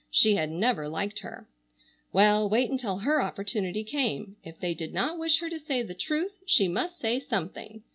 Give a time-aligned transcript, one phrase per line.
[0.09, 1.47] She had never liked her.
[2.11, 4.35] Well, wait until her opportunity came.
[4.43, 7.83] If they did not wish her to say the truth she must say something.